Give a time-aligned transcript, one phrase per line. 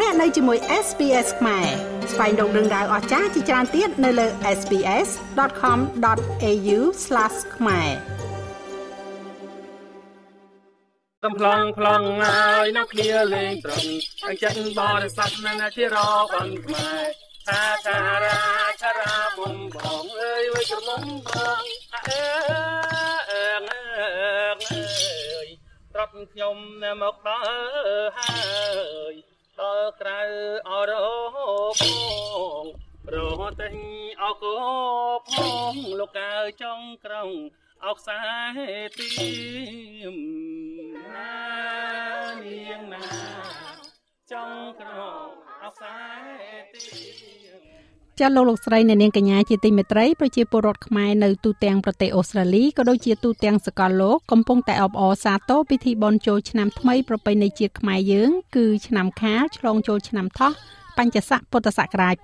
[0.00, 1.66] លោកអ្នកនៅជាមួយ SPS ខ្មែរ
[2.12, 4.26] ស្វែងរកដឹងដៅអស្ចារ្យជាច្រើនទៀតនៅលើ
[4.58, 6.78] SPS.com.au/
[7.56, 7.90] ខ្មែរ
[11.24, 13.90] កំ plong plong ហើយនៅគ្នាលេងត្រង់
[14.26, 17.02] អញ្ចឹងបរិស័ទណាជារកអនខ្មែរ
[17.46, 18.40] ថាតារា
[18.82, 21.28] ចារាមុំបងអើយវៃក្រមុំប
[21.60, 21.62] ង
[21.94, 22.20] អើ
[23.30, 24.80] អើអើ
[25.44, 25.46] យ
[25.92, 26.56] ត្រាប់ខ្ញុំ
[27.02, 27.42] មកដល់
[28.16, 28.34] ហើ
[29.12, 29.14] យ
[29.60, 30.20] ដល់ក្រៅ
[30.68, 30.92] អរ
[31.80, 31.82] ប
[32.62, 32.64] ង
[33.14, 33.16] រ
[33.50, 33.68] ត់តែ
[34.22, 34.56] អកោ
[35.28, 35.30] ផ
[35.72, 37.30] ងលោកកើចង់ក្រង
[37.84, 38.20] អោខ្សែ
[38.98, 39.10] ទៀ
[40.14, 40.16] ម
[41.14, 41.34] ណា
[42.42, 43.06] នាងណា
[44.32, 44.90] ចង់ក្រ
[45.24, 45.28] ង
[45.62, 45.96] អោខ្សែ
[46.72, 46.86] ទៀ
[47.60, 47.73] ម
[48.20, 60.52] ចាលោកលោកស្រីអ្នកនាងកញ្ញាជាទីមេត្រីប្រជាពលរដ្ឋខ្មែរនៅទូទាំងប្រទេសអូស្ត្រាលីក៏ដូចជាទូទាំងសកលលោកកំពុងតែអបអរសាទរពិធីបុណ្យចូលឆ្នាំថ្មីប្រពៃណីជាតិខ្មែរយើងគឺឆ្នាំខាលឆ្លងចូលឆ្នាំថោះ
[60.98, 62.14] បញ្ញស័កពុទ្ធសករាជ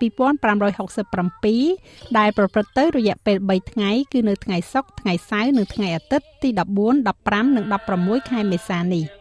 [0.90, 6.60] 2567ដែលប្រព្រឹត្តទៅរយៈពេល3ថ្ងៃគឺនៅថ្ងៃសុក្រថ្ងៃសៅរ៍និងថ្ងៃអាទិត្យទី14
[7.00, 7.64] 15និង
[7.98, 9.06] 16ខែមេសានេះ។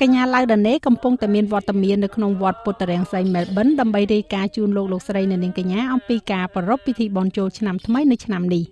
[0.00, 8.64] កញ្ញាឡៅដាណេកំពុងតែមានវត្តមាននៅក្នុងវត្តពុទ្ធរាំងសីមែលប៊នដើម្បីរាយការណ៍ជូនលោកលោកស្រីនៅនាងកញ្ញាអំពីការប្រារព្ធពិធីបុណ្យចូលឆ្នាំថ្មីនៅឆ្នាំនេះ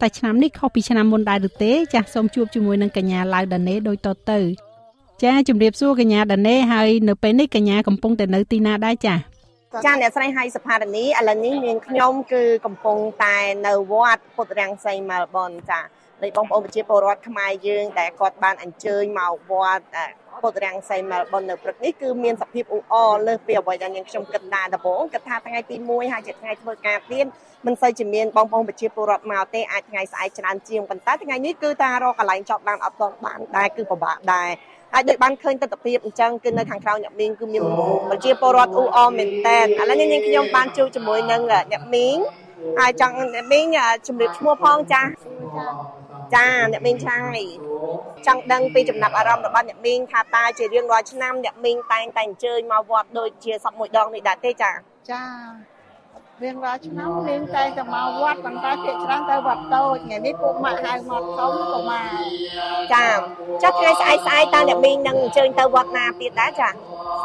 [0.00, 4.38] តែឆ្នាំនេះខុសពីឆ្នាំមុនដែរឬទេចាសសូមជួបជាមួយនឹងកញ្ញាឡៅដាណេដូចតទៅ
[5.22, 9.18] ចាជម្រាបសួរកញ្ញាដាណេហើយនៅពេលនេះកញ្ញាកំពុងតែនៅទីណាដែរចា៎
[9.86, 15.80] ចាអ្នកស្រីហៃសផារនីឥឡូវនេះមានខ្ញុំគឺកំពុងតែនៅវត្តពុទ្ធរាំងសីមែលប៊នចា
[16.22, 19.84] នៃបងប្អូនប្រជាពលរដ្ឋខ្មែរយើងដែលគាត់បានអញ្ជើញមកវត្ត
[20.42, 27.26] ពុទ្ធរាំងសីមែលប៊ននៅព្រឹកនេះគឺមានសភាពអ៊ូអរលើសពីអ្វីដែលនាងខ្ញុំគិតដែរដំបូងគិតថាថ្ងៃទី1ហើយជាថ្ងៃធ្វើការទៀត
[27.66, 34.48] មិនសូវជាមានបងប្អូនប្រជាពលរដ្ឋមកទេអាចថ្ងៃស្អែកច្រើនជាងប៉ុន្តែថ្ងៃនេះគឺតារកកន្លែងចប់បានអត់ទាន់បានដែរគឺពិបាកដែរ
[34.92, 37.62] ហើយដូចបានឃើញទស្សនវិជ្ជាអញ្ចឹងគឺនៅខាងក្រៅអ្នកមីងគឺមាន
[38.10, 41.40] ប្រជាពលរដ្ឋអ៊ូអរមែនតែនឥឡូវនេះនាងខ្ញុំបានជួបជាមួយនឹង
[41.72, 42.16] អ្នកមីង
[42.78, 43.66] ហើយចង់អ្នកមីង
[44.06, 45.97] ជំរាបឈ្មោះផងចាចា
[46.72, 47.38] អ្នកមីងឆាយ
[48.26, 54.72] ចង់ដឹងពីចំណាប់អារម្មណ៍របស់អ្នកមីងថាតើជារៀងរាល់ឆ្នាំអ្នកមីងតែងតែអញ្ជើញមកវត្តដូចជាសពមួយដងនេះដែរទេចា
[55.10, 55.24] ចា
[56.42, 62.04] រៀងរាល់ឆ្នាំមីងតែងតែមកវត្តប៉ុន្តែភាគច្រើនទៅវត្តតូចថ្ងៃនេះពួកម៉ាក់ហៅមកធំក៏មក
[62.94, 63.06] ចា
[63.62, 66.76] ចុះថ្ងៃស្អែកស្អែកតើអ្នកមីងនឹងអញ្ជើញទៅវត្តណាទៀតដែរចាស្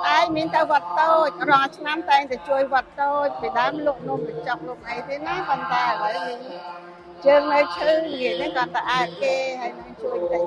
[0.08, 6.93] អែកមានទៅវត្តតូចរាល់ឆ្នាំតែងតែជួយវត្តតូចពីដើមលោកនំកញ្ចប់លោកអីទេណាប៉ុន្តែឥឡូវមីង
[7.26, 10.44] ជើងនៅឈឺនិយាយនេះគាត់ទៅអើគេហើយនឹងជួយតិច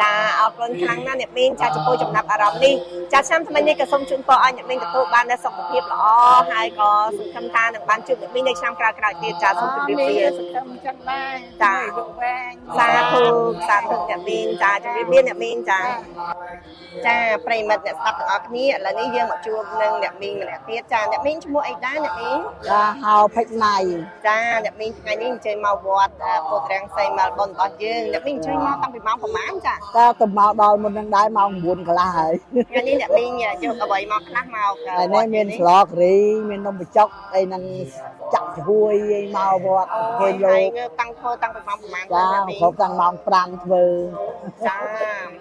[0.00, 2.74] ចាអរគុណខ្លាំងណាស់អ្នកមីងចាចំពោះចំណាប់អារម្មណ៍នេះ
[3.12, 6.04] ចាឆ្នាំថ្មីនេះក៏សូមជូនពរឲ្យអ្នកមីងទទួលបាននូវសុខភាពល្អ
[6.52, 13.22] ហើយក៏សង្ឃឹមថានឹងបានជួបអ្នកមីងនៅឆ្នាំក្រោយៗទៀតចាសូមជម្រាបលាសង្ឃឹមចឹងដែរចាលោកវែងសាធុ
[13.68, 15.80] សាធុអ្នកមីងចាជម្រាបលាអ្នកមីងចា
[17.06, 22.38] ចាប្រិមិត្តអ្នកស្ដាប់ទាំងអស់គ្នាឥឡូវនេះយើងមកជួបនឹងអ្នកមីងម្នាក់ទៀតចាអ្នកមីងឈ្មោះអីដែរអ្នកមីង
[22.70, 23.76] ចាហៅភិចណៃ
[24.26, 26.12] ចាអ្នកមីងថ្ងៃនេះអញ្ជើញមកវត្ត
[26.48, 32.32] ពុទ្ធរាំងសីមែលប៊នរបស់យើងអ្នកមីងអញ្ជើញមកតាំងពីម៉ោងប្រហែលចាតើទៅមកដល់មុននឹងដែរម៉ោង9កន្លះហើយ
[32.70, 36.16] ថ្ងៃនេះអ្នកមីងយកអ្វីមកខ្លះមកហើយនេះមានស្លករី
[36.48, 37.62] មាននំបញ្ចុកអីនឹង
[38.34, 40.56] ចាក់ហួយអីមកវត្តឃើញលោ
[40.88, 42.22] កតាំងធ្វើតាំងពីម៉ោងប្រហែលចា
[42.60, 43.84] គ្រប់តាំងម៉ោង5ធ្វើ
[44.66, 44.76] ចា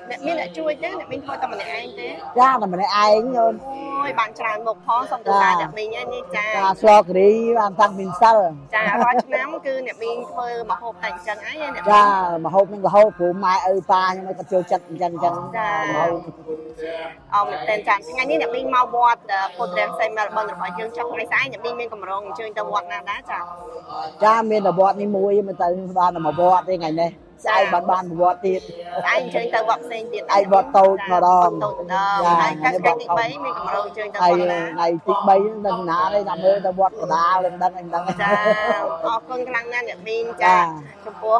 [0.09, 2.07] អ្នកមានអ្នកជួយទេអ្នកមីងធ្វើតែម្នាក់ឯងទេ
[2.39, 3.53] ចាតែម្នាក់ឯងអូន
[4.05, 8.37] អូយបានច្រើនមុខផងសូមទោសអ្នកមីងនេះចាចាស្លករីបានតាំងពីសិល
[8.73, 12.03] ចារាល់ឆ្នាំគឺអ្នកមីងធ្វើម្ហូបតែអញ្ចឹងហើយអ្នកចា
[12.45, 15.69] ម្ហូបនឹងរហូតព្រោះម៉ែឪប៉ាខ្ញុំក៏ចូលចិត្តអញ្ចឹងអញ្ចឹងចា
[17.33, 19.19] អរមែនតើចាថ្ងៃនេះអ្នកមីងមកវត្ត
[19.57, 23.39] ពុទ្ធរាំងសីមែលប៊នរបស់យើងចុះថ្ងៃស្អែកអ្នកមីងមានកម្រងអញ្ជើញទៅវត្តណាដែរចា
[24.23, 25.67] ចាមានតែវត្តនេះមួយមិនទៅ
[25.99, 27.11] បានតែមកវត្តទេថ្ងៃនេះ
[27.43, 38.29] ស្អែកបានបានវត្តទៀតស្អែកអញ្ជើញទៅវត្តផ្សេងទៀតឯវត្តតូចម្ដងតូចម្ដងហើយកាលថ្ងៃទី3មានកម្រងអញ្ជើញទៅវត្តណាថ្ងៃទី3នឹងណាទេតាមមើលទៅវត្តកដាលនឹងដឹងអីដឹងចា
[39.05, 40.57] អរគុណខ្លាំងណាស់អ្នកមីងចា
[41.05, 41.35] ចំពោះ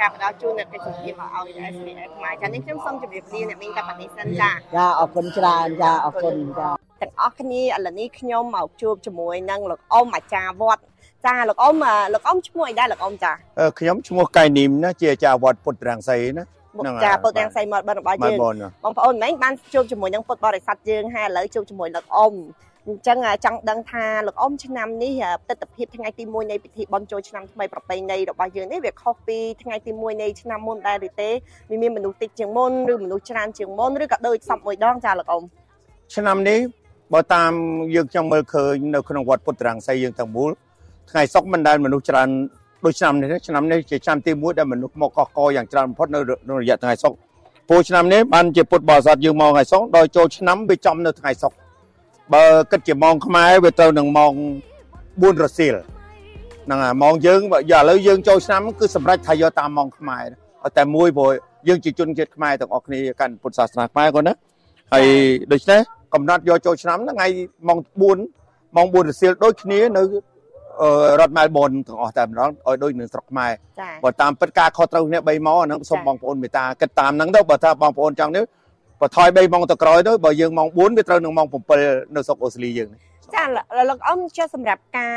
[0.00, 6.68] ការផ្ដល់ជូននៅកិច្ចសម្ភារឲ្យ SPS ខ្មែរចានេះខ្ញុំសូមជម្រាបលាអ្នកមីងតែប៉ុណ្្នេះសិនចាចាអរគុណច្រើនចាអរគុណចា
[7.02, 10.82] ទាំងអស់គ្នាឥឡូវនេះខ្ញុំមកជួបជាមួយនឹងលោកអ៊ំអាចារ្យវត្ត
[11.26, 11.76] ចាលោកអ៊ំ
[12.14, 13.32] លោកអ៊ំឈ្មោះអីដែរលោកអ៊ំចា
[13.78, 18.34] ខ្ញុំឈ្មោះកៃនីមណាជាអាចារ្យវត្តពុទ្ធរាំងសីណាហ្នឹងចាពុទ្ធរាំងសីមកបិណ្ឌរបស់យើង
[18.84, 22.34] បងប្អូនមិនបានជួបជាមួយនឹងពុទ្ធបរិស័ទយើងហើយឥឡូវជួបជាមួយលោកអ៊ំ
[22.88, 25.12] អញ្ចឹងចង់ដឹងថាលោកអ៊ំឆ្នាំនេះ
[25.48, 31.30] ទស្សនវិជ្ជាថ្ងៃទី1នៃពិធីបុណ្យចូលឆ្នាំថ្មីប្រពៃណីរបស់យើងនេះវាខុសពីថ្ងៃទី1នៃឆ្នាំមុនដែរឬទេ
[31.70, 35.42] វាមានមនុស្សតិចជាងមុនឬមនុស្សច្រើនជាងមុនឬក៏ដូចសពមួយដងចាលោកអ៊ំ
[36.14, 36.60] ឆ្នាំនេះ
[37.12, 37.52] បើតាម
[37.94, 40.50] យើងខ្ញុំមើលឃើញនៅក្នុងវត្តពុទ្ធរាំងសីយើងទាំងមូល
[41.10, 42.28] ថ្ងៃសុកមិនដែលមនុស្សច្រើន
[42.84, 47.12] ដូចឆ្នាំនេះឆ្នាំនេះជាឆ្នាំទី1ដែលមនុស្សមកកកកយ៉ាងច្រើនបំផុតនៅរយៈថ្ងៃសុក
[47.68, 51.52] ពូឆ្នាំនេះបានជាពុទ្ធបរិស័ទយើងមកថ្ងៃសុកដល់ចូលឆ្នាំវាចំនៅថ្ងៃសុក
[52.32, 54.32] បើគិតជាម៉ោងខ្មែរវាត្រូវនឹងម៉ោង
[54.90, 55.74] 4រសៀល
[56.64, 60.24] ហ្នឹងហើយម៉ោងយើងបើឥឡូវយើងចូលឆ្នាំគឺសម្រាប់ថាយកតាមម៉ោងខ្មែរ
[60.62, 61.30] ឲ្យតែមួយព្រោះ
[61.68, 64.34] យើងជាជនជាតិខ្មែរទាំងអស់គ្នាកាន់ពុទ្ធសាសនាខ្មែរគាត់ណា
[64.92, 65.06] ហើយ
[65.52, 65.80] ដូច្នេះ
[66.14, 67.26] កំណត់យកចូលឆ្នាំថ្ងៃ
[67.68, 70.02] ម៉ោង4ម៉ោង4រសៀលដូចគ្នានៅ
[71.20, 73.52] រដ្ឋមែលប៊នទាំងអស់តែម្ដងឲ្យដូចនៅស្រុកខ្មែរ
[74.04, 78.44] បើតាមពិតការខុសត្រូវគ្នា3ម៉ោងអាហ្នឹងសូមបងប្អូនមេត្តាគិតតាមហ្នឹងទៅបើថាបងប្អូនចង់នេះ
[79.00, 81.46] បើថយ3ម៉ោងទៅក្រោយទៅបើយើងម៉ោង4វាត្រូវនឹងម៉ោង
[81.80, 82.90] 7នៅស្រុកអូស្ត្រាលីយើង
[83.34, 83.44] ចា
[83.90, 85.16] លោកអ៊ំចុះសម្រាប់ការ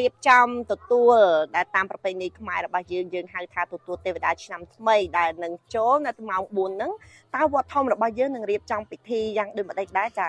[0.00, 1.14] រៀបចំទទួល
[1.56, 6.92] ដែលតាមប្រពៃណីខ្មែររបស់យើងយើងហៅថាទទួលទេវតាឆ្នាំថ្មីដែលនឹងចូលនៅម៉ោង4ហ្នឹង
[7.34, 10.28] តើវត្តធំរបស់យើងនឹងរៀបចំពិធីយ៉ាងដូចម្ដេចដែរចា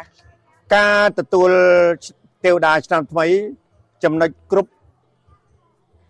[0.75, 1.50] ការទទួល
[2.45, 3.25] ទេវតាឆ្នាំថ្មី
[4.03, 4.69] ចំណុចគ្រប់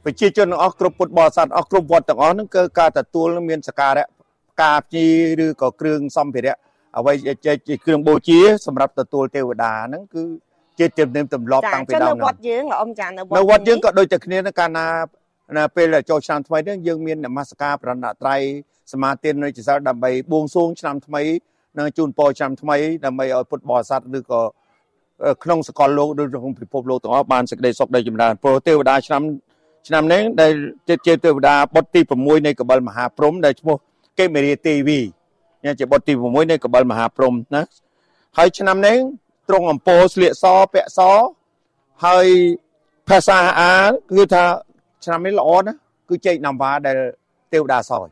[0.03, 4.05] ប្រជាជនទាំងអស់គ្រប់ពុទ្ធបរិស័ទអស់គ្រប់វត្តទាំងអស់ហ្នឹងគឺការទទួលមានសក្ការៈ
[4.63, 5.05] ការភ្ញី
[5.45, 6.55] ឬក៏គ្រឿងសម្ភារៈ
[6.97, 7.13] អ្វី
[7.45, 10.23] ជាគ្រឿងបូជាសម្រាប់ទទួលទេវតាហ្នឹងគឺ
[10.79, 14.88] ជាជំនាញទម្លាប់តាំងពីដើមនៅវត្តយើងលោកអ៊ំចានៅវត្តនៅវត្តយើងក៏ដូចតែគ្នាកាលណា
[15.57, 18.41] ណាពេលចូលឆ្នាំថ្មីនេះយើងមាននមស្ការប្រណត្រ័យ
[18.93, 21.23] សមាទាននៅជាសិលដើម្បីបួងសួងឆ្នាំថ្មី
[21.77, 24.41] និងជូនពរឆ្នាំថ្មីដើម្បីឲ្យពុទ្ធបរិស័ទឬក៏
[25.44, 29.21] ក្នុងសកលលោកឬក្នុងពិភពលោកទាំងអស់បានសេចក្តីសុខដីចម្រើនព្រោះទេវតាឆ្នាំ
[29.88, 30.51] ឆ្នាំនេះដែល
[31.07, 33.75] ជាទេវតាបុត្រទី6នៃកបិលមហាព្រំដែលឈ្មោះ
[34.19, 35.00] កេមេរាទេវី
[35.79, 37.62] ជាបុត្រទី6នៃកបិលមហាព្រំណា
[38.38, 38.95] ហើយឆ្នាំនេះ
[39.50, 41.00] ត្រង់អំពោស្លៀកសពាក់ស
[42.06, 42.25] ហើយ
[43.07, 43.71] ភាសាអា
[44.12, 44.44] គឺថា
[45.06, 45.79] ឆ្នាំនេះល្អណាស់
[46.09, 46.97] គឺចេកណាំវ៉ាដែល
[47.53, 48.07] ទេវតាសយ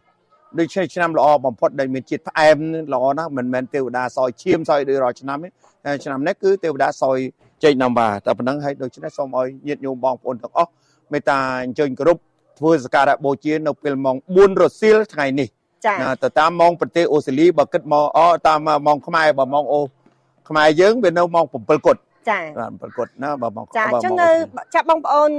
[0.60, 2.58] ដូចជាឆ្នាំល្អបំផុតដែលមានជាតិផ្អែម
[2.94, 7.18] ល្អណាស់មិនមែនទេវតាសយឈាមសយដូចរាល់ឆ្នាំទេឆ្នាំនេះគឺទេវតាសយ
[7.64, 10.70] ចេកណាំវ៉ាតែប៉ុណ្្នឹងហើយដូច្នេះសូមឲ្យញាតិញោមបងប្អូនទាំងអស់
[11.12, 12.18] មេត្តាអញ្ជើញគោរព
[12.60, 15.48] ធ្វើសក្ការៈបូជានៅពេលម៉ោង4រសៀលថ្ងៃនេះ
[15.86, 19.82] ចា៎ទៅតាមម៉ោងប្រទេសអូស្ត្រាលីបើគិតមកអតាមម៉ោងខ្មែរបើម៉ោងអូ
[20.50, 24.30] ខ្មែរយើងវានៅម៉ោង7គត់ ចាបាទប្រកួតណាបើមកចាអញ្ចឹងនៅ
[24.76, 25.30] ចាបងប្អូន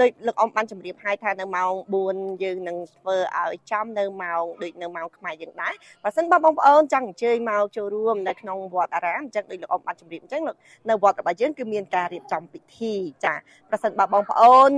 [0.00, 1.72] ដូចលោកអ៊ំបានជម្រាបឲ្យថានៅម៉ោង
[2.04, 5.74] 4យើងនឹងធ្វើឲ្យចំនៅម៉ោងដូចនៅម៉ោងខ្មែរយើងដែរ
[6.04, 10.42] បើសិនបើបងប្អូនចង់អញ្ជើញមកចូលរួមនៅក្នុងវត្តអារាមអញ្ចឹងដូចលោកអ៊ំបានជម្រាបអញ្ចឹង
[10.88, 12.94] នៅវត្តរបស់យើងគឺមានការរៀបចំពិធី
[13.24, 13.34] ចា
[13.70, 14.70] ប្រសិនបើបងប្អូន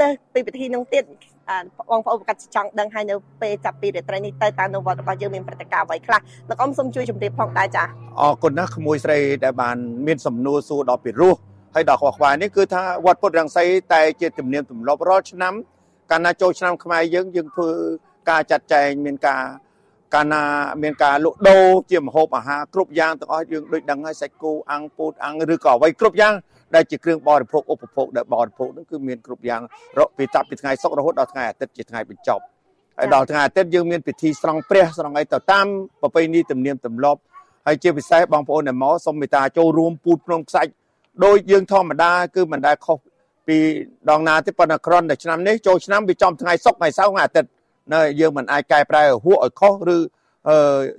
[0.00, 1.04] លើសពីពិធីនោះទៀត
[1.90, 7.84] បងប្អូនប្រកាសចង់ដឹងហើយនៅពេលចាប់ពីរាត្រីនេះទៅតើនៅវត្តរបស់យើងមានព្រឹត្តិការណ៍អ្វីខ្លះលោកអ៊ំសូមជួយជម្រាបផងដែរចា
[8.20, 11.36] អរគុណណាស់ក្មួយស្រីដែលបានមានសំណួរសួរដល់ពីរោះ
[11.74, 15.54] ហើយដល់ខ្វះខ្វាយនេះគឺថាវត្តពុទ្ធរង្សីតែជាទំនៀមទម្លាប់រាល់ឆ្នាំ
[16.10, 17.70] កាលណាចូលឆ្នាំខ្មែរយើងយើងធ្វើ
[18.30, 19.42] ការចាត់ចែងមានការ
[20.14, 20.42] កាលណា
[20.82, 26.34] មានការលក់ដូរជាម្ហូបអាហារគ្រប់យ៉ាងទាំងអស់យើងដូចដឹងហើយសាច់គោអាំងពោតអាំងឬក៏អ្វីគ្រប់យ៉ាង
[26.74, 29.62] ដែលជាគ្រឿងបរិភោគឧបភោគដែលបរិភោគនឹងគឺមានគ្រប់យ៉ាង
[30.16, 32.42] ពីតាប់ពីថ្ងៃសុក្ររហូតដល់ថ្ងៃអាទិត្យជាថ្ងៃបញ្ចប់
[32.98, 35.66] ហើយដល់ថ្ងៃអាទិត្យយើងមានពិធីស្រង់ព្រះស្រង់អីទៅតាម
[36.00, 37.20] ប្រពៃណីទំនៀមទម្លាប់
[37.66, 40.70] ហើយជាពិសេសបងប្អូនដែលមកសូមមេត្តាចូលរួមពូតភ្នំខ្សាច់
[41.24, 42.98] ដោយយើងធម្មតាគឺមិនដែលខុស
[43.48, 43.58] ពី
[44.10, 47.50] ដងណាទេប៉ុន្តែក្រនតែឆ្នាំនេះចូលឆ្នាំវាចំថ្ងៃសុក្រថ្ងៃសៅរ៍ថ្ងៃអាទិត្យ
[47.94, 49.98] នៅយើងមិនអាចកែប្រែហួសឲ្យខុសឬ
[50.48, 50.56] អឺ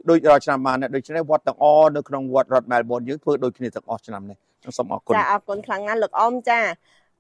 [0.10, 4.38] ដូចរាល់ឆ្នាំបានដូច្នេះវត្តទាំងអនៅក្នុងវត្តរដ្ឋមែលប៊នយើងធ្វើដូចគ្នាទាំងអស់ឆ្នាំនេះ
[4.78, 6.60] សូមអរគុណចាអរគុណខ្លាំងណាស់លោកអមចា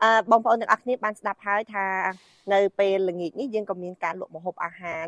[0.04, 1.86] អឺបងប្អូនទាំងអស់គ្នាបានស្ដាប់ហើយថា
[2.54, 5.02] នៅពេលល្ងាចនេះយើងក៏មានការលក់ម្ហូបអាហារ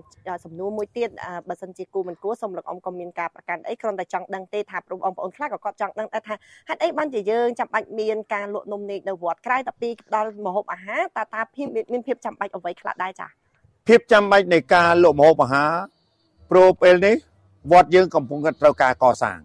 [0.46, 1.10] សំណួរមួយទៀត
[1.50, 6.36] បើសិនជាគូមិនគួរសូមលោកអមក៏មានការប្រកាន់អីគ្រាន់តែចង់ដឹងទេថាព្រមបងប្អូនខ្លះក៏គាត់ចង់ដឹងដែរថា
[6.68, 13.28] ហេតុអីបានជាយើងចាំបាច់មានការលក់នំនេកនៅវត្តក្រៅតែពីដល់ម្ហូបអាហារតើតាភាពមានភាពចាំបាច់អ្វីខ្លះដែរចា
[13.88, 15.74] ភាពចាំបាច់នៃការលក់ម្ហូបអាហារ
[16.52, 17.16] ព្រោះពេលនេះ
[17.72, 19.40] វត្តយើងកំពុងត្រូវការកសាង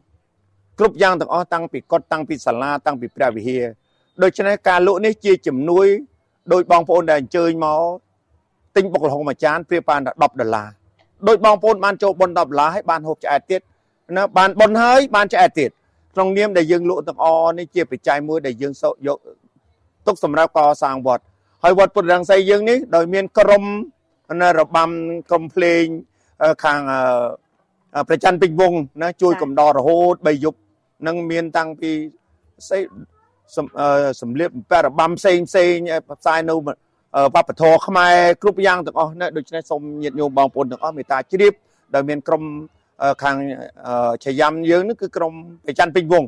[0.79, 3.65] គ្រប់យ៉ាងទាំងអស់តាំងពីកុដតាំងពីសាលាតាំងពីព្រះវិហារ
[4.23, 5.87] ដូច្នេះការលក់នេះជាជំនួយ
[6.53, 7.83] ដោយបងប្អូនដែលអញ្ជើញមក
[8.77, 10.69] ទិញបុកល្ហុងមួយចានព្រាបបាន10ដុល្លារ
[11.29, 13.61] ដោយបងប្អូនបានចូលបុណ្យ10ដុល្លារហើយបានហូបឆ្អែតទៀត
[14.17, 15.71] ណាបានបុណ្យហើយបានឆ្អែតទៀត
[16.15, 17.27] ក្នុងនាមដែលយើងលក់ទាំងអ
[17.59, 18.73] នេះជាបច្ច័យមួយដែលយើង
[19.07, 19.19] យក
[20.07, 21.25] ទុកសម្រាប់កសាងវត្ត
[21.65, 23.65] ហើយវត្តពុទ្ធរង្សីយើងនេះដោយមានក្រុម
[24.59, 24.91] របាំ
[25.31, 25.85] ក្រុមភ្លេង
[26.65, 26.81] ខាង
[28.09, 30.59] ប្រច័នពេញវងណាជួយកំដររហូតបីយប់
[31.07, 31.91] នឹងមានតាំងពី
[32.69, 32.81] ស្អី
[34.21, 35.75] សំលៀកបំពាក់របាំផ្សេងផ្សេង
[36.21, 36.55] ផ្សាយនៅ
[37.35, 41.53] វប្បធម៌ខ្មែរគ្រប់យ៉ាងទាំងអស់ណាដូច្នេះសូមញាតិញោមបងប្អូនទាំងអស់មេត្តាជ្រាប
[41.95, 42.43] ដែលមានក្រុម
[43.23, 43.37] ខាង
[44.25, 45.33] ឆាយ៉ាំយើងនេះគឺក្រុម
[45.67, 46.25] ប្រច័នពេញវង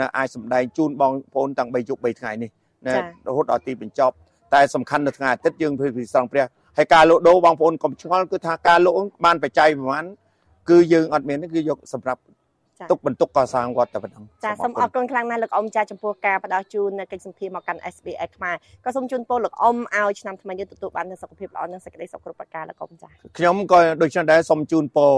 [0.00, 2.50] ណាអាចសម្ដែងជូនបងប្អូនតាំង3យប់3ថ្ងៃនេះ
[2.86, 2.94] ណា
[3.26, 4.14] រហូតដល់ទីបញ្ចប់
[4.54, 6.44] តែសំខាន់នៅថ្ងៃអាទិត្យយើងធ្វើពិធីស្រង់ព្រះ
[6.76, 10.04] ហើយការលក់ដូរបងប្អូនកុំឆ្ងល់គឺថាការលក់បានបច្ច័យប្រហែល
[10.70, 12.20] គឺយើងអត់មានគឺយកសម្រាប់
[12.90, 25.12] ទុកបន្ទុកកសាងវត្តតែប៉ុណ្ណឹងចាសូមអរគុណខ្លាំងណាស់លោកអ៊ំចាចំពោះការផ្ដល់ជូននៅកិច្ចសម្ភារមកកាន់ SBS ខ្មែរក៏សូមជូនពរលោកអ៊ំឲ្យឆ្នាំថ្មីនេះទទួលបាននូវសុខភាពល្អនិងសេចក្តីសុខគ្រប់ប្រការលោកអ៊ំចាខ្ញុំក៏ដូចនេះដែរសូមជូនពរ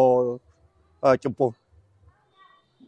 [1.25, 1.49] ចំពោះ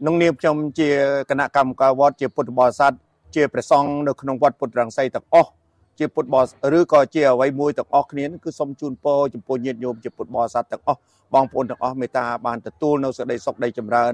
[0.01, 0.89] ក្នុងនាមខ្ញុំជា
[1.31, 2.93] គណៈកម្មការវត្តជាពុទ្ធបរិស័ទ
[3.35, 5.51] ជាព្រះសង្ឃនៅក្នុងវត្តពុទ្ធរង្សីទាំងអស់
[5.99, 11.01] ជាពុទ្ធបរិស័ទឬក៏ជាអ្វីមួយទាំងអស់គ្នាគឺសូមជូនពរចំពោះញាតិញោមជាពុទ្ធបរិស័ទទាំងអស់
[11.35, 14.13] បងប្អូនទាំងអស់មេត្តាបានទទួលនៅសេចក្តីសុខដីចម្រើន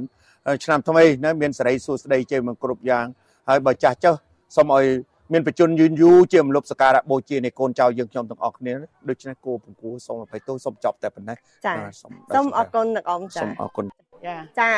[0.65, 3.07] ឆ្នាំថ្មីណាមានសេរីសួស្តីជ័យមកគ្រប់យ៉ាង
[3.49, 4.15] ហើយបើចាស់ចុះ
[4.57, 4.85] សូមឲ្យ
[5.33, 8.73] មានបច្ចុប្បន្នយឺនយូរជាមលុបសក្ការៈបូជានៃកូនចៅយើងខ្ញុំទាំងអស់គ្នា
[9.09, 11.37] ដូច្នេះគោពង្គួរសូមអភ័យទោសសូមចប់តែប៉ុណ្ណេះ
[11.67, 13.87] ចាសូមអរគុណលោកអ៊ំចាសូមអរគុណ
[14.27, 14.69] ចាចា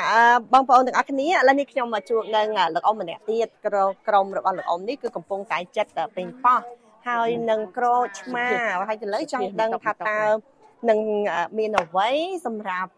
[0.52, 6.60] បងប្អូនទាំងអស់គ្នាឥឡូវនេះខ្ញុំមកជួបនឹងលោកអ៊ំម្នាក់ទៀតក្រុមរបស់លោកអ៊ំនេះគឺកំពុងតែចិត្តពេញប៉ោះ
[7.06, 7.86] ហើយនឹងក្រ
[8.20, 8.46] ឆ្មា
[8.88, 10.22] ហើយទៅលើចង់ដឹងថាតើ
[10.90, 11.00] នឹង
[11.58, 12.10] មានអ្វី
[12.46, 12.90] សម្រាប់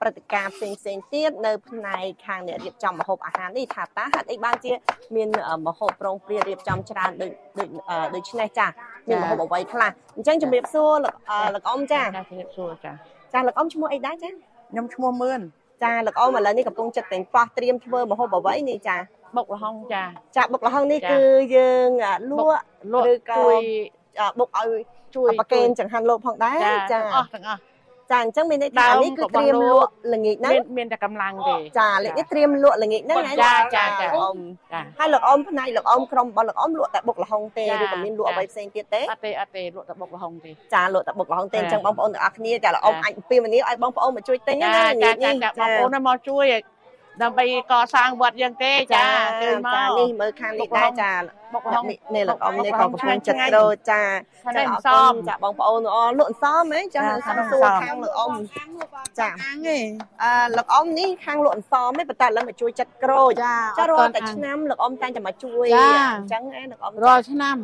[0.00, 4.72] ព្រឹត្តិការណ៍ផ្សេងផ្សេងទៀតនៅផ្នែកខាងអ្នករៀបចំម្ហូបអាហារនេះថាតើហេតុអីបានជា
[5.16, 5.28] មាន
[5.66, 7.68] ម្ហូបប្រងព្រារៀបចំច្រើនដូចដូច
[8.14, 8.66] ដូចឆ្នេះចា
[9.08, 11.14] មានម្ហូបអ្វីខ្លះអញ្ចឹងជំរាបសួរលោក
[11.54, 12.92] លោកអ៊ំចាចាជំរាបសួរចា
[13.32, 14.28] ចាលោកអ៊ំឈ្មោះអីដែរចា
[14.70, 15.40] ខ្ញុំឈ្មោះមឿន
[15.82, 18.96] ចាលោកអ៊ំឥឡូវនេះកំពុងចិត្តតែប៉ោះត្រៀមធ្វើម្ហូបអ្វីនេះចា
[19.36, 20.04] បុកលហុងចា
[20.36, 21.22] ចាបុកលហុងនេះគឺ
[21.56, 21.88] យើង
[22.30, 22.62] លក់
[22.92, 23.62] លក់ឬក៏ជួយ
[24.38, 24.80] បុកឲ្យ
[25.16, 27.60] ជួយប្រកេនចង្ហាន់លោកផងដែរចាចាទាំងអស់ទាំងអស់
[28.12, 34.36] ចាអញ្ចឹងមានន័យថាដើមនេះគឺរបស់ត្រៀមលោកលក់ល្ងាចហ្នឹងមានមានតែកម្លាំងទេចាលេខនេះត្រៀមលក់ល្ងាចហ្នឹងចាចាចាអ៊ំ
[34.72, 46.44] ចាហើយលោកអ៊ំផ្នែកលោកអ៊ំក្រុមរបស់លោកអ៊ំលក់តែបុកលហុងទេចាឬក៏មានលក់អ្វីផ្សេងទៀតទេអត់ទេអត់ទេលក់តែបុកលហុងទេចាលក់តែបុកលហុងទេអញ្ចឹងចាបងប្អូនទាំងអស់គ្នាចាលោកអ៊ំចាអាចអំពាវនាវឲ្យបងប្អូនមកជួយទិញចាណាចាល្ងាចចានេះចាបងប្អូនមកជួយ
[47.22, 49.06] ដើម្បីកសាងវត្តយើងទេចា
[49.42, 51.12] គឺមកចានេះមើលខាងនេះដែរចា
[51.54, 54.02] បុកលហុងនេះនេះលោកអ៊ំនេះបុក៏កកំល្ហុពុងងចិត្តឆ្ងាញ់ក្រូចចា
[54.44, 58.32] ខាងនេះអរសគុមណចាបងប្អូនអលក់អន្សមហ៎ចាចាខាងខាងសួរអន្សមខាងលោកអ៊ំ
[59.20, 59.78] ចាអាំងទេ
[60.22, 67.58] អឺលោកអ៊ំនេះខាងលក់អន្សមទេប៉ុន្តែឥឡូវមកជួយចិត្តក្រូចចាចារាល់អត់ទាតែន់អាំងឆ្នាំលោកអ៊ំតែងតែមកជួយចាអញ្ចឹងឯងលោកអ៊ំរាល់ឆ្នាំ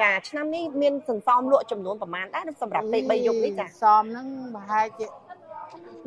[0.00, 5.06] ចាឆ្នាំនេះមានសន្សំលក់ចំនួនប្រមាណដែរសម្រាប់ពេល3យប់នេះចាសមហ្នឹងប្រហែលជា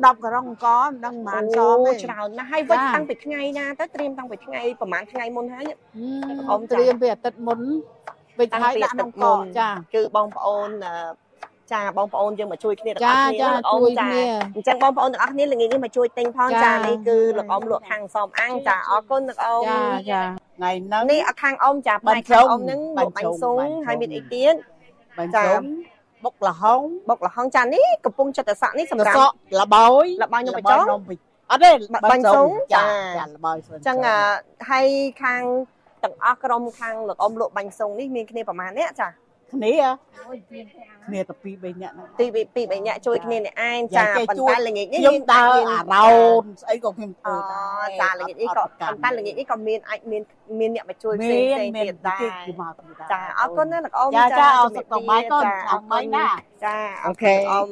[0.02, 5.64] 10ករងអង្គមិនដឹងប៉ុន្មានសមអូទេច្រើនណាស់ហើយវិចចាតាំងពីថ្ងៃណាទៅត្រៀមតាំងពីថ្ងៃប្រហែលថ្ងៃមុនហើយ
[6.50, 7.60] អ៊ំត្រៀមពីអាទិត្យមុន
[8.38, 11.24] វិចហើយដាក់ក្នុងកកចាគឺបងប្អូនអឺ
[11.72, 14.24] ចាបងប្អូនយើងមកជួយគ្នាទាំងចាអស់គ្នាចាលោកអ៊ំជួយចាគ្នា
[14.54, 19.80] អញ្ចឹងបងប្អូនទាំងអស់គ្នាល្ងាចនេះមកជួយទិញផងចាចានេះគឺលោកអ៊ំលក់ខាងសំអាំងចាអរគុណលោកអ៊ំចា
[20.12, 20.22] ចា
[20.56, 24.54] ថ្ងៃហ្នឹងនេះអត់ខាងអ៊ំចាបាផ្នែញ់កខាងជុំអ៊ំហ្នឹងលក់បាញ់ស៊ុងបាញ់ជុំហើយមានអីទៀត
[25.18, 25.62] បាញ់ចាជុំ
[26.24, 31.72] បុកលហុងបុកលហុងចានេះកំពុងចិត្តស័កនេះសសម្រាប់សក់លបោយលបាយនំបញ្ចុកនំបញ្អត់ទេ
[32.10, 32.86] បាញ់ស៊ុងចាចា
[33.18, 34.16] ចាលបោយស៊ុងអញ្ចឹងអឺ
[34.70, 34.86] ហើយ
[35.22, 35.42] ខាង
[36.04, 39.08] ទាំងអស់ក្រុមខាងលោកអ៊ំលក់បាញ់ស៊ុងនេះមានគ្នាប្រហែលអ្នកចា
[39.56, 39.74] គ្នា
[41.06, 50.22] គ្នាតែពីរបីនាក់ហ្នឹងទីពីពី3នាក់ជួយគ្នានេះឯងចាចាគេប៉ុន្ជួយតែល្ងាចនេះខ្ញុំដើរមានអារោនស្អីក៏ខ្ញុំអូធ្វើដែរចាល្ងាចនេះក៏អត់ប្រប៉ុន្តែល្ងាចនេះក៏មានអាចមាន
[50.58, 56.26] មានអ្នកមកជួយផ្សេមាងនផ្សេងមានទៀតដែរគេមកទៀតដែរចាអរគុណណាលោកអ៊ំចាចាអរជំរាសុខសប្បាយកូនចាអរគុណណា
[56.64, 57.68] ចាអអូរខេគុណអ៊ំ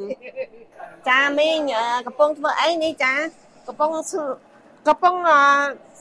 [1.08, 3.14] ចាមីងអឺកំពុងធ្វើអីនេះចា
[3.68, 5.32] កំពុងស្កំពុងអ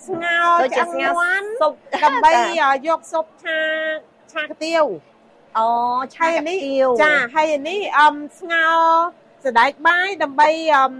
[0.06, 1.74] ស្ងោរដូចជាឆ្អឹងស្ងាត់មាន់សុប
[2.04, 2.32] ដើម្បី
[2.88, 3.60] យកស៊ុបឆា
[4.32, 4.86] ឆាកាទៀវ
[5.58, 5.68] អូ
[6.16, 8.86] ឆាហើយកានេះទៀវចាហើយអានេះអមស្ងោរ
[9.46, 10.94] សណ្ដែកបាយដើម្បីអម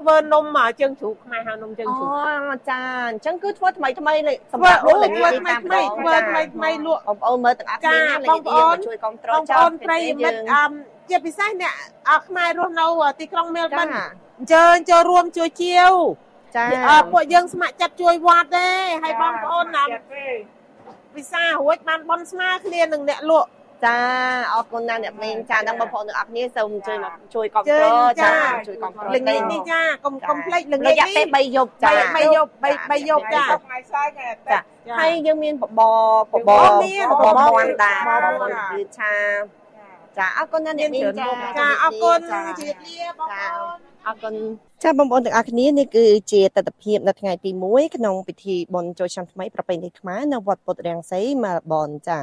[0.00, 0.44] ធ្វើនំ
[0.80, 10.70] ជើងជ្រូកខ្មែរហៅនំជើងអូជ្រូកចាអញ្ចឹងគឺធ្វើថ្មីថ្មីលេសម្ធ្វើរាប់អូលក់ធ្វើល្ងាចថ្មីនេះថ្មីតាមធ្វើថ្មីថ្មីលក់បងប្អូនមើលទាំងអស់គ្នាណាចាល្ងាចបងប្អូននេះជួយគ្រប់គ្របងងប្អូនប្រិយមិត្តអម
[11.10, 11.72] ជាពិសេសអ្នក
[12.10, 12.86] អខ្មែររស់នៅ
[13.20, 15.92] ទីក្រុងមែលប៊ចានអញ្ជើញចូលរួមជួយជាវ
[16.56, 18.68] ចាអឺពួកយើងស្ម័គ្រចិត្តជួយវត្តទេ
[19.02, 19.84] ហើយបងប្អូនណា
[21.16, 23.48] វិសារួចបានបនស្មាគ្នានឹងអ្នកលក់
[23.84, 23.96] ចា
[24.52, 28.32] អរគុណណាស់អ្នកមីងចាដល់បងប្អូនទាំងអស់គ្នាសូមជួយមកជួយគ្រប់ជើគ្រញងចាចា
[28.66, 33.44] ជួយគ្រប់គ្រងល្ងាចនេះចាកុំកុំភ្លេចល្រងាចយៈនេះពេល3យប់ចាបីបីយប់បីបីយប់ចា
[34.50, 34.58] ចា
[34.98, 35.98] ហើយយើងមានបបរ
[36.32, 39.14] បបអូរមានបបបបរមន់ដែរបបបបររគឺឆា
[40.18, 41.26] ចាអរគុណណាស់អ្នកមីងចា
[41.58, 44.34] ចាអរគុណចាជម្រាបលាបងប្អូន អរគុណ
[44.84, 52.18] ចាបងប្អូនទាំងអស់គ្នានេះគឺជាទស្សនវិជ្ជានៅថ្ងៃទី1ក្នុងពិធីបុណ្យចូលឆ្នាំថ្មីប្រពៃណីខ្មែរនៅវត្តពុទ្ធរាំងសីមែលប៊នចា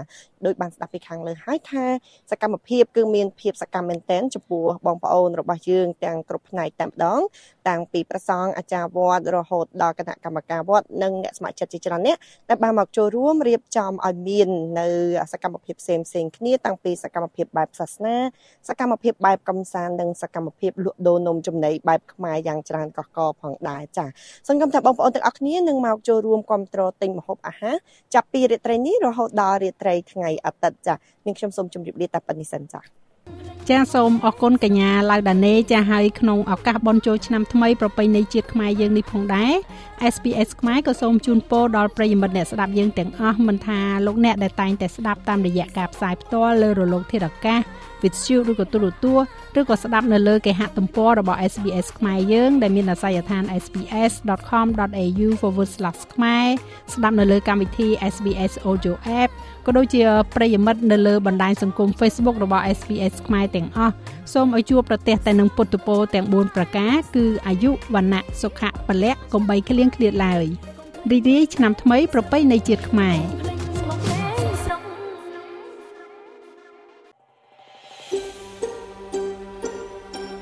[0.46, 1.86] ដោយបានស្ដាប់ពីខាងលើហើយថា
[2.32, 7.22] សកម្មភាពគឺមានភាពសកម្មមែនទែនចំពោះបងប្អូនរបស់យើងទាំងគ្រប់ផ្នែកតែម្ដង
[7.68, 12.18] តាំងពីប្រសង់អាចារ្យវត្តរហូតដល់គណៈកម្មការវត្តនិងអ្នកស្ម័គ្រចិត្តជាច្រើនអ្នក
[12.50, 14.88] ដែលបានមកចូលរួមរៀបចំឲ្យមាននៅ
[15.34, 18.18] សកម្មភាពផ្សេងផ្សេងៗគ្នាតាំងពីសកម្មភាពបែបសាសនា
[18.68, 24.10] សកម្មភាពបែបកំសាន្តនិងសកម្មភាពលក់ដូរនំចំណីបែបខ្មែរយ៉ាងច្រើនកកកផងដែរចា៎
[24.48, 27.76] សង្ឃឹមថាបងប្អូនទាំងអស់គ្នានឹងមកចូលរួមគ្រប់គ្រងទិញម្ហូបអាហារ
[28.14, 33.00] ចាប់ពីរាត្រីនេះរហូតដល់រាត្រីថ្ងៃអាទិត្យចា៎នាងខ្ញុំសូមជម្រាបលាតែប៉ុណ្្នេះសិនចា៎
[33.70, 39.54] ចាសូមអរគុណកញ្ញាឡៅដាណេចាហើយក្នុងឱកាសបុណ្យចូលឆ្នាំថ្មីប្រពៃណីជាតិខ្មែរយើងនេះផងដែរ
[40.14, 47.60] SPS ខ្មែរក៏សូមជូនពរដល់ប្រិយមិត្តអ្នកស្ដាប់យើងទាំងអស់មិនថាលោកអ្នកដែលតែងតែស្ដាប់តាមរយៈការផ្សាយផ្ទាល់លើរលកធាតុអាកាស
[48.02, 49.26] Vitshu ឬក៏ទូរទស្សន៍
[49.60, 55.28] ឬក៏ស្ដាប់នៅលើគេហទំព័ររបស់ SBS ខ្មែរយើងដែលមានអាសយដ្ឋាន sbs.com.au/
[56.14, 56.48] ខ្មែរ
[56.94, 59.30] ស្ដាប់នៅលើកម្មវិធី SBS Audio App
[59.66, 60.04] ក៏ដូចជា
[60.36, 63.94] ប្រិយមិត្តនៅលើបណ្ដាញសង្គម Facebook របស់ SBS ខ្មែរទាំងអស់
[64.34, 70.46] សូមឲ្យជួបប្រទះតែនឹងពុទ្ធពរទាំង4ប្រការគឺអាយុវណ្ណៈសុខៈពលៈកំបីគ្លៀងគ្លាតឡើយ
[71.12, 73.20] រីករាយឆ្នាំថ្មីប្រពៃណីជាតិខ្មែរ